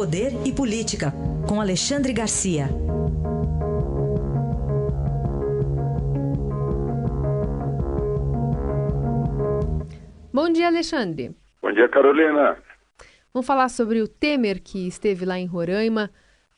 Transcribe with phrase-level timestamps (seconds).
[0.00, 1.12] Poder e Política,
[1.46, 2.68] com Alexandre Garcia.
[10.32, 11.36] Bom dia, Alexandre.
[11.60, 12.56] Bom dia, Carolina.
[13.34, 16.10] Vamos falar sobre o Temer, que esteve lá em Roraima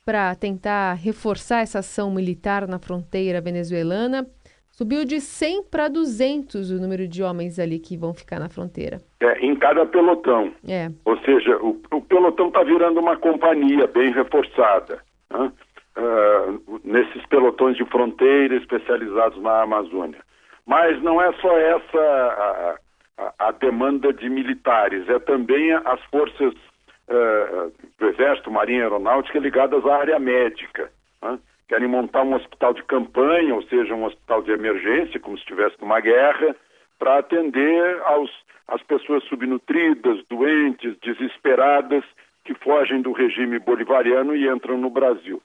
[0.05, 4.25] para tentar reforçar essa ação militar na fronteira venezuelana.
[4.73, 9.03] Subiu de 100 para 200 o número de homens ali que vão ficar na fronteira.
[9.21, 10.51] É, em cada pelotão.
[10.67, 10.89] É.
[11.05, 14.99] Ou seja, o, o pelotão está virando uma companhia bem reforçada.
[15.31, 15.53] Né?
[15.95, 20.21] Uh, nesses pelotões de fronteira especializados na Amazônia.
[20.67, 22.77] Mas não é só essa a,
[23.19, 29.85] a, a demanda de militares, é também as forças uh, do Exército, Marinha Aeronáutica ligadas
[29.85, 30.91] à área médica.
[31.21, 31.39] Né?
[31.73, 35.75] Querem montar um hospital de campanha, ou seja, um hospital de emergência, como se estivesse
[35.81, 36.55] numa guerra,
[36.99, 38.31] para atender aos,
[38.69, 42.05] às pessoas subnutridas, doentes, desesperadas,
[42.45, 45.41] que fogem do regime bolivariano e entram no Brasil.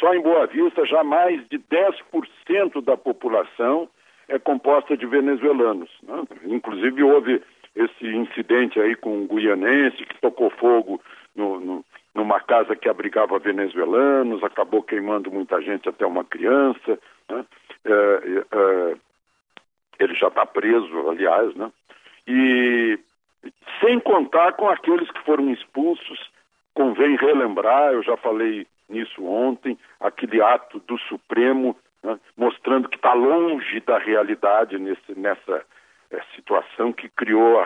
[0.00, 3.88] Só em Boa Vista, já mais de 10% da população
[4.28, 5.90] é composta de venezuelanos.
[6.02, 6.24] Né?
[6.46, 7.40] Inclusive, houve
[7.76, 11.00] esse incidente aí com um guianense que tocou fogo
[11.36, 11.84] no, no,
[12.18, 16.98] numa casa que abrigava venezuelanos, acabou queimando muita gente, até uma criança.
[17.30, 17.44] Né?
[17.84, 18.96] É, é,
[20.00, 21.70] ele já está preso, aliás, né?
[22.26, 22.98] E
[23.80, 26.28] sem contar com aqueles que foram expulsos,
[26.74, 32.18] convém relembrar, eu já falei nisso ontem, aquele ato do Supremo né?
[32.36, 35.64] mostrando que está longe da realidade nesse, nessa
[36.10, 37.64] é, situação que criou a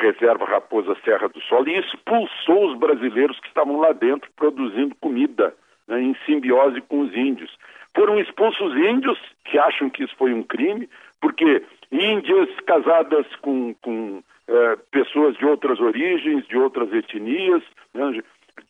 [0.00, 5.54] reserva Raposa Serra do Sol e expulsou os brasileiros que estavam lá dentro produzindo comida
[5.86, 7.50] né, em simbiose com os índios.
[7.94, 10.88] Foram expulsos índios que acham que isso foi um crime,
[11.20, 17.62] porque índias casadas com, com é, pessoas de outras origens, de outras etnias,
[17.92, 18.22] né,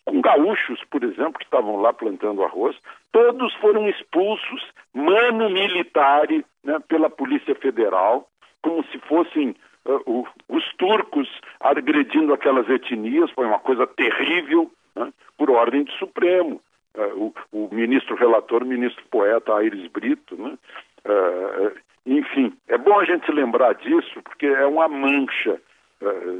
[0.04, 2.76] com gaúchos, por exemplo, que estavam lá plantando arroz,
[3.12, 4.62] todos foram expulsos,
[4.94, 8.28] mano militare, né, pela Polícia Federal,
[8.62, 9.54] como se fossem
[9.84, 11.28] uh, os turcos
[11.60, 16.60] agredindo aquelas etnias, foi uma coisa terrível, né, por ordem do Supremo.
[16.94, 20.58] Uh, o, o, ministro relator, o ministro poeta Aires Brito, né,
[21.06, 21.72] uh,
[22.04, 25.60] enfim, é bom a gente lembrar disso, porque é uma mancha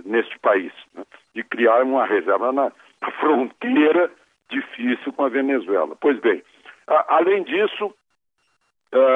[0.06, 2.72] neste país, né, de criar uma reserva na,
[3.02, 4.10] na, fronteira
[4.48, 5.94] difícil com a Venezuela.
[6.00, 6.42] Pois bem,
[6.86, 7.94] além disso,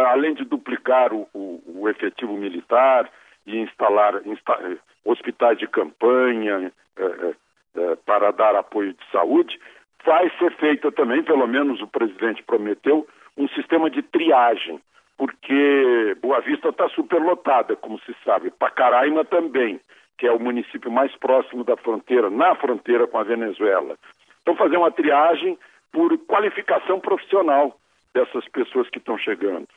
[0.08, 3.10] além de duplicar o, o, o efetivo militar,
[3.46, 7.34] e instalar insta, eh, hospitais de campanha eh,
[7.76, 9.58] eh, para dar apoio de saúde,
[10.04, 13.06] vai ser feita também, pelo menos o presidente prometeu,
[13.36, 14.80] um sistema de triagem,
[15.16, 19.80] porque Boa Vista está superlotada, como se sabe, Pacaraima também,
[20.18, 23.96] que é o município mais próximo da fronteira, na fronteira com a Venezuela.
[24.42, 25.58] Então, fazer uma triagem
[25.92, 27.76] por qualificação profissional
[28.12, 29.68] dessas pessoas que estão chegando.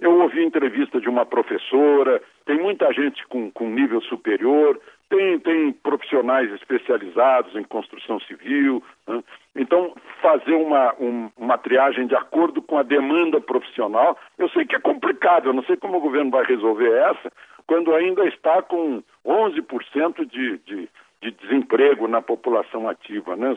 [0.00, 5.72] Eu ouvi entrevista de uma professora, tem muita gente com, com nível superior, tem, tem
[5.72, 8.82] profissionais especializados em construção civil.
[9.06, 9.22] Né?
[9.56, 14.76] Então, fazer uma, um, uma triagem de acordo com a demanda profissional, eu sei que
[14.76, 17.30] é complicado, eu não sei como o governo vai resolver essa,
[17.66, 20.88] quando ainda está com 11% de, de,
[21.20, 23.36] de desemprego na população ativa.
[23.36, 23.56] Né?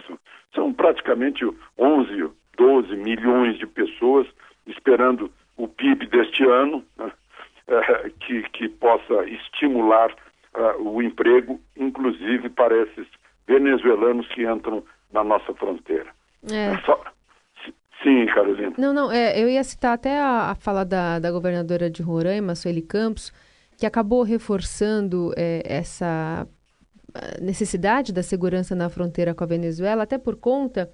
[0.54, 1.46] São praticamente
[1.78, 4.28] 11, 12 milhões de pessoas
[4.66, 7.12] esperando o PIB deste ano, né,
[7.68, 10.12] é, que, que possa estimular
[10.56, 13.08] uh, o emprego, inclusive para esses
[13.48, 16.10] venezuelanos que entram na nossa fronteira.
[16.52, 16.74] É.
[16.74, 17.02] É só...
[18.02, 18.74] Sim, Carolina.
[18.78, 22.54] Não, não, é, eu ia citar até a, a fala da, da governadora de Roraima,
[22.54, 23.32] Sueli Campos,
[23.78, 26.46] que acabou reforçando é, essa
[27.42, 30.92] necessidade da segurança na fronteira com a Venezuela, até por conta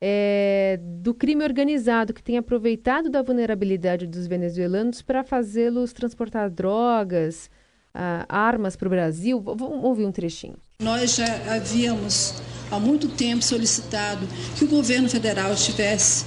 [0.00, 7.50] é, do crime organizado que tem aproveitado da vulnerabilidade dos venezuelanos para fazê-los transportar drogas,
[7.92, 9.40] ah, armas para o Brasil.
[9.40, 10.56] Vamos ouvir um trechinho.
[10.80, 12.40] Nós já havíamos
[12.70, 16.24] há muito tempo solicitado que o governo federal tivesse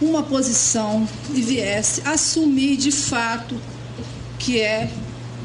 [0.00, 3.54] uma posição e viesse assumir de fato
[4.38, 4.90] que é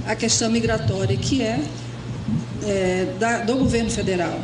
[0.07, 1.59] a questão migratória, que é,
[2.65, 4.39] é da, do governo federal.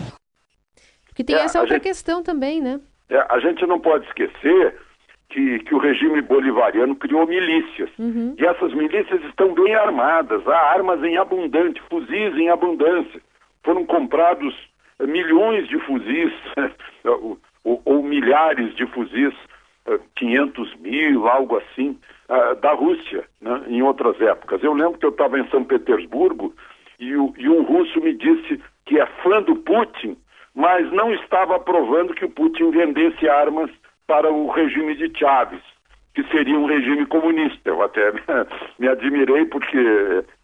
[1.06, 1.83] Porque tem é, essa outra gente...
[1.83, 2.79] questão também, né?
[3.09, 4.75] É, a gente não pode esquecer
[5.33, 7.89] que, que o regime bolivariano criou milícias.
[7.97, 8.35] Uhum.
[8.38, 13.19] E essas milícias estão bem armadas, há armas em abundante, fuzis em abundância.
[13.63, 14.53] Foram comprados
[15.00, 16.31] eh, milhões de fuzis,
[17.03, 19.33] ou, ou, ou, milhares de fuzis,
[20.15, 21.97] 500 eh, mil, algo assim,
[22.29, 24.63] eh, da Rússia, né, em outras épocas.
[24.63, 26.53] Eu lembro que eu estava em São Petersburgo
[27.00, 30.15] e, o, e um russo me disse que é fã do Putin
[30.55, 33.71] mas não estava aprovando que o Putin vendesse armas
[34.07, 35.61] para o regime de Chávez,
[36.13, 37.69] que seria um regime comunista.
[37.69, 38.11] Eu até
[38.77, 39.77] me admirei porque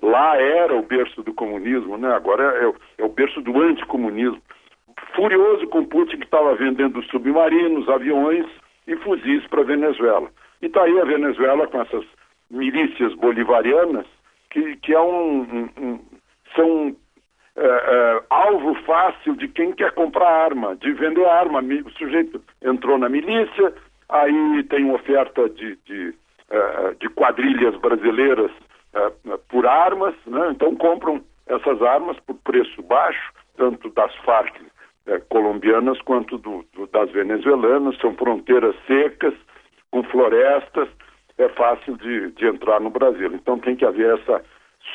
[0.01, 2.13] lá era o berço do comunismo, né?
[2.13, 4.41] agora é, o, é o berço do anticomunismo.
[5.15, 8.45] Furioso com Putin que estava vendendo submarinos, aviões
[8.87, 10.29] e fuzis para a Venezuela.
[10.61, 12.05] E está aí a Venezuela com essas
[12.49, 14.05] milícias bolivarianas
[14.49, 15.99] que, que é um, um, um
[16.55, 16.95] são
[17.59, 21.59] é, é, alvo fácil de quem quer comprar arma, de vender arma.
[21.59, 23.73] O sujeito entrou na milícia,
[24.07, 26.13] aí tem oferta de, de,
[26.49, 28.51] é, de quadrilhas brasileiras
[29.49, 30.49] por armas, né?
[30.51, 34.55] então compram essas armas por preço baixo, tanto das Farc
[35.29, 39.33] colombianas quanto do, do, das venezuelanas, são fronteiras secas,
[39.91, 40.87] com florestas,
[41.37, 43.31] é fácil de, de entrar no Brasil.
[43.33, 44.43] Então tem que haver essa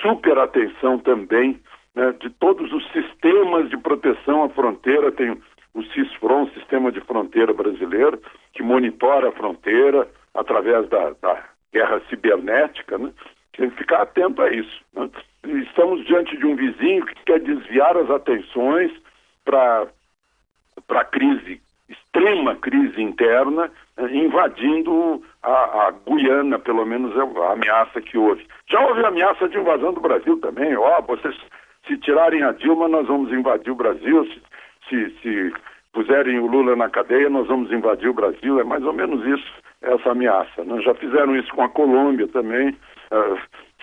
[0.02, 1.60] super atenção também
[1.94, 5.12] né, de todos os sistemas de proteção à fronteira.
[5.12, 5.30] Tem
[5.74, 8.20] o CISFRON, Sistema de Fronteira Brasileiro,
[8.52, 12.98] que monitora a fronteira através da, da guerra cibernética.
[12.98, 13.12] Né?
[13.56, 14.80] Tem que ficar atento a isso.
[14.94, 15.08] Né?
[15.68, 18.92] Estamos diante de um vizinho que quer desviar as atenções
[19.44, 19.86] para
[20.88, 28.00] a crise, extrema crise interna, eh, invadindo a, a, Guiana, pelo menos é a ameaça
[28.00, 28.46] que houve.
[28.70, 30.74] Já houve ameaça de invasão do Brasil também.
[30.76, 31.36] Ó, oh, vocês
[31.86, 34.24] se tirarem a Dilma, nós vamos invadir o Brasil.
[34.26, 34.40] Se,
[34.88, 35.52] se, se
[35.92, 38.60] puserem o Lula na cadeia, nós vamos invadir o Brasil.
[38.60, 39.52] É mais ou menos isso,
[39.82, 40.64] essa ameaça.
[40.64, 40.80] Né?
[40.82, 42.70] Já fizeram isso com a Colômbia também.
[43.10, 43.38] Uh,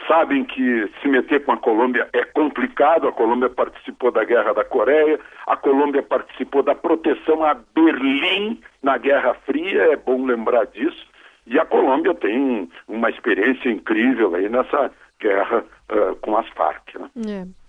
[0.08, 3.08] sabem que se meter com a Colômbia é complicado.
[3.08, 8.98] A Colômbia participou da Guerra da Coreia, a Colômbia participou da proteção a Berlim na
[8.98, 11.10] Guerra Fria, é bom lembrar disso.
[11.48, 16.96] E a Colômbia tem uma experiência incrível aí nessa guerra uh, com as Farc.
[16.98, 17.10] Né?
[17.28, 17.61] É.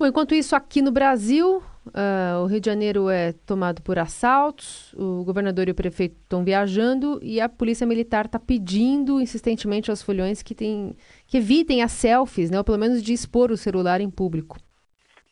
[0.00, 1.58] Bom, enquanto isso, aqui no Brasil,
[1.88, 6.42] uh, o Rio de Janeiro é tomado por assaltos, o governador e o prefeito estão
[6.42, 11.92] viajando e a polícia militar está pedindo insistentemente aos folhões que, tem, que evitem as
[11.92, 14.56] selfies, né, ou pelo menos de expor o celular em público.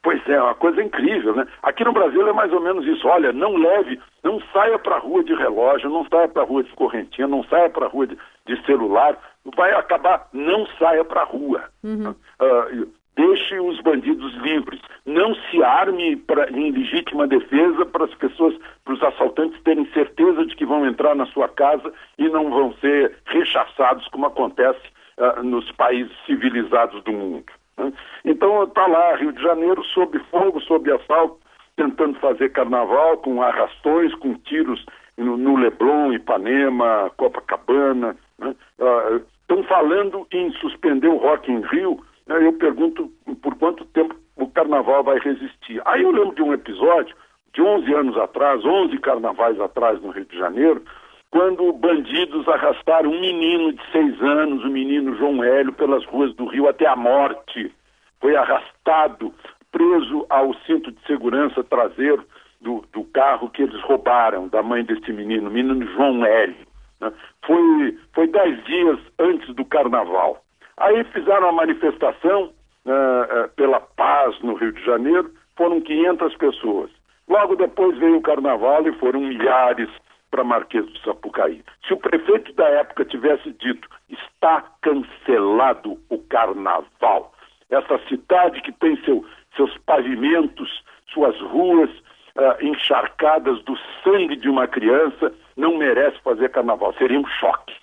[0.02, 1.46] Pois é, uma coisa incrível, né?
[1.62, 3.08] Aqui no Brasil é mais ou menos isso.
[3.08, 6.62] Olha, não leve, não saia para a rua de relógio, não saia para a rua
[6.62, 8.16] de correntinha, não saia para a rua de,
[8.46, 9.18] de, celular.
[9.56, 11.64] Vai acabar, não saia para a rua.
[11.82, 12.10] Uhum.
[12.10, 12.88] Uh,
[13.18, 18.54] deixe os bandidos livres, não se arme pra, em legítima defesa para as pessoas,
[18.84, 22.72] para os assaltantes terem certeza de que vão entrar na sua casa e não vão
[22.74, 24.80] ser rechaçados como acontece
[25.16, 27.52] uh, nos países civilizados do mundo.
[27.76, 27.92] Né?
[28.24, 31.40] Então está lá Rio de Janeiro sob fogo, sob assalto,
[31.74, 34.86] tentando fazer carnaval com arrastões, com tiros
[35.16, 38.16] no, no Leblon, Ipanema, Copacabana.
[38.38, 39.62] Estão né?
[39.62, 42.00] uh, falando em suspender o Rock in Rio
[42.36, 43.10] eu pergunto
[43.42, 45.80] por quanto tempo o carnaval vai resistir.
[45.84, 47.14] Aí eu lembro de um episódio
[47.54, 50.82] de 11 anos atrás, 11 carnavais atrás no Rio de Janeiro,
[51.30, 56.46] quando bandidos arrastaram um menino de seis anos, o menino João Hélio, pelas ruas do
[56.46, 57.72] Rio até a morte.
[58.20, 59.34] Foi arrastado,
[59.70, 62.24] preso ao cinto de segurança traseiro
[62.60, 66.66] do, do carro que eles roubaram da mãe desse menino, o menino João Hélio.
[67.00, 67.12] Né?
[67.46, 70.42] Foi, foi dez dias antes do carnaval.
[70.80, 72.52] Aí fizeram a manifestação
[72.86, 76.90] uh, uh, pela paz no Rio de Janeiro, foram 500 pessoas.
[77.28, 79.88] Logo depois veio o carnaval e foram milhares
[80.30, 81.64] para Marquês do Sapucaí.
[81.86, 87.32] Se o prefeito da época tivesse dito está cancelado o carnaval,
[87.70, 89.24] essa cidade que tem seu,
[89.56, 96.94] seus pavimentos, suas ruas uh, encharcadas do sangue de uma criança, não merece fazer carnaval.
[96.94, 97.74] Seria um choque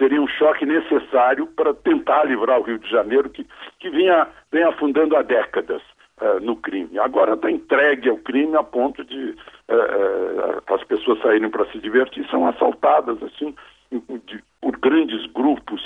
[0.00, 3.46] seria um choque necessário para tentar livrar o Rio de Janeiro, que,
[3.78, 5.82] que vinha, vem afundando há décadas
[6.20, 6.98] uh, no crime.
[6.98, 9.36] Agora está entregue ao crime a ponto de
[9.68, 13.54] uh, uh, as pessoas saírem para se divertir, são assaltadas assim
[14.26, 15.82] de, por grandes grupos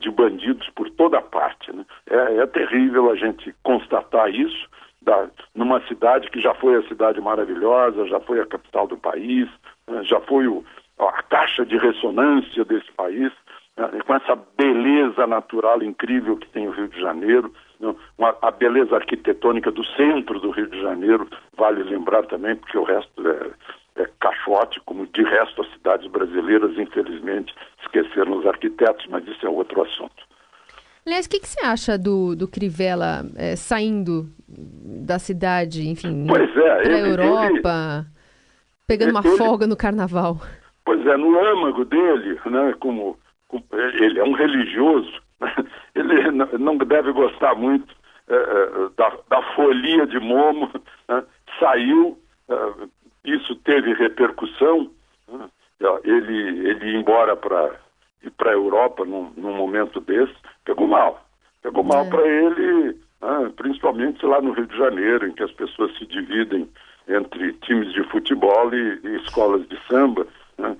[0.00, 1.72] de bandidos por toda parte.
[1.72, 1.84] Né?
[2.08, 4.68] É, é, terrível a gente constatar isso
[5.00, 9.48] da, numa cidade que já foi a cidade maravilhosa, já foi a capital do país,
[9.88, 10.04] né?
[10.04, 10.62] já foi o,
[10.98, 13.32] a caixa de ressonância desse país,
[13.76, 18.50] né, com essa beleza natural incrível que tem o Rio de Janeiro, né, uma, a
[18.50, 24.02] beleza arquitetônica do centro do Rio de Janeiro, vale lembrar também, porque o resto é,
[24.02, 29.48] é caixote, como de resto as cidades brasileiras, infelizmente, esqueceram os arquitetos, mas isso é
[29.48, 30.26] outro assunto.
[31.06, 36.96] Aliás, o que, que, você acha do, do Crivella é, saindo da cidade, enfim, para
[36.96, 38.06] a Europa, ele,
[38.88, 40.40] pegando uma ele, folga no carnaval?
[40.86, 45.52] Pois é, no âmago dele, né, como, como ele é um religioso, né,
[45.94, 47.94] ele não deve gostar muito
[48.28, 48.36] é,
[48.96, 50.70] da, da folia de Momo,
[51.08, 51.24] né,
[51.58, 52.16] saiu
[52.48, 52.88] uh,
[53.24, 54.90] isso teve repercussão.
[55.28, 55.48] Né?
[56.04, 57.84] Ele, ele ir embora para
[58.36, 61.24] para a Europa num, num, momento desse, pegou mal.
[61.62, 62.08] Pegou mal é.
[62.08, 63.52] para ele, né?
[63.56, 66.68] principalmente lá no Rio de Janeiro, em que as pessoas se dividem
[67.06, 70.26] entre times de futebol e, e escolas de samba
[70.58, 70.76] né?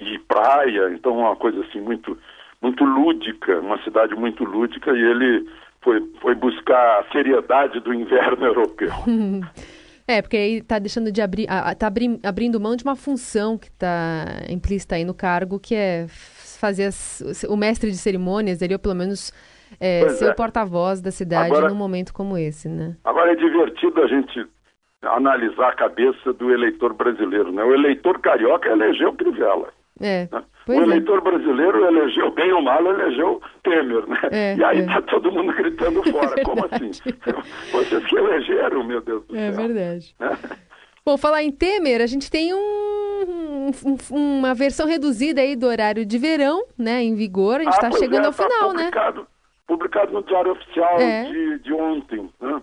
[0.00, 2.16] e praia, então uma coisa assim muito
[2.62, 5.48] muito lúdica, uma cidade muito lúdica e ele
[5.82, 8.90] foi, foi buscar a seriedade do inverno europeu.
[10.08, 11.88] É, porque aí está deixando de abrir, está
[12.22, 17.44] abrindo mão de uma função que está implícita aí no cargo, que é fazer as,
[17.48, 19.32] o mestre de cerimônias, ele ou pelo menos
[19.80, 20.30] é, ser é.
[20.30, 22.96] o porta-voz da cidade agora, num momento como esse, né?
[23.02, 24.46] Agora é divertido a gente
[25.06, 27.62] analisar a cabeça do eleitor brasileiro, né?
[27.64, 29.68] O eleitor carioca elegeu Crivella.
[30.00, 30.28] É.
[30.30, 30.42] Né?
[30.68, 30.76] o é.
[30.76, 31.20] eleitor é.
[31.22, 34.18] brasileiro elegeu, bem ou mal, elegeu Temer, né?
[34.30, 35.02] É, e aí está é.
[35.02, 36.42] todo mundo gritando fora.
[36.44, 36.90] Como assim?
[37.72, 39.64] Vocês que elegeram, meu Deus do é céu.
[39.64, 40.14] É verdade.
[40.18, 40.38] Né?
[41.04, 46.04] Bom, falar em Temer, a gente tem um, um, uma versão reduzida aí do horário
[46.04, 47.60] de verão, né, em vigor.
[47.60, 49.26] A gente está ah, chegando é, ao tá final, publicado, né?
[49.68, 52.60] Publicado no Diário Oficial de, de ontem, né?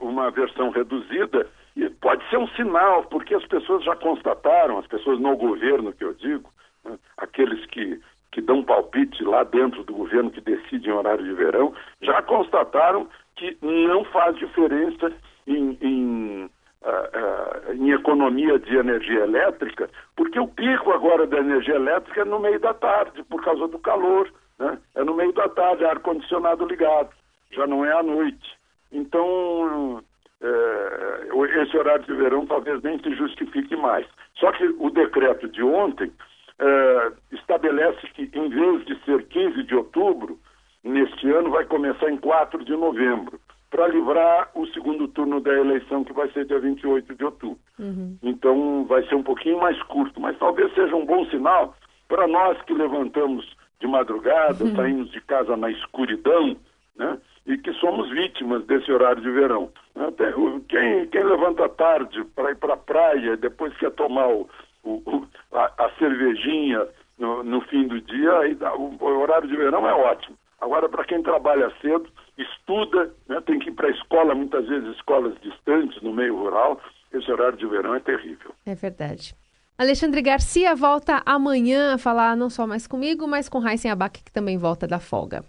[0.00, 1.46] Uma versão reduzida
[1.76, 6.04] e pode ser um sinal, porque as pessoas já constataram, as pessoas no governo que
[6.04, 6.48] eu digo,
[6.84, 11.74] né, aqueles que, que dão palpite lá dentro do governo que decidem horário de verão,
[12.00, 15.12] já constataram que não faz diferença
[15.46, 21.74] em, em, uh, uh, em economia de energia elétrica, porque o pico agora da energia
[21.74, 24.32] elétrica é no meio da tarde, por causa do calor.
[24.58, 24.78] Né?
[24.94, 27.10] É no meio da tarde, ar-condicionado ligado,
[27.50, 28.56] já não é à noite.
[28.94, 30.02] Então,
[30.40, 34.06] é, esse horário de verão talvez nem se justifique mais.
[34.36, 36.10] Só que o decreto de ontem
[36.58, 40.38] é, estabelece que, em vez de ser 15 de outubro,
[40.82, 46.04] neste ano vai começar em 4 de novembro, para livrar o segundo turno da eleição,
[46.04, 47.58] que vai ser dia 28 de outubro.
[47.76, 48.16] Uhum.
[48.22, 51.74] Então vai ser um pouquinho mais curto, mas talvez seja um bom sinal
[52.06, 53.44] para nós que levantamos
[53.80, 54.76] de madrugada, uhum.
[54.76, 56.56] saímos de casa na escuridão,
[56.96, 57.18] né?
[57.46, 59.70] E que somos vítimas desse horário de verão.
[59.94, 60.32] Até,
[60.68, 64.48] quem, quem levanta tarde para ir para a praia, depois quer tomar o,
[64.82, 66.86] o, a, a, cervejinha
[67.18, 70.36] no, no, fim do dia, aí dá, o, o, horário de verão é ótimo.
[70.60, 72.08] Agora, para quem trabalha cedo,
[72.38, 76.80] estuda, né, tem que ir para a escola, muitas vezes escolas distantes, no meio rural,
[77.12, 78.52] esse horário de verão é terrível.
[78.64, 79.34] É verdade.
[79.76, 84.32] Alexandre Garcia volta amanhã a falar não só mais comigo, mas com Raíssen Abac, que
[84.32, 85.44] também volta da folga.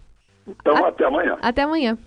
[0.47, 0.89] Então, a...
[0.89, 1.37] até amanhã.
[1.41, 1.97] Até amanhã.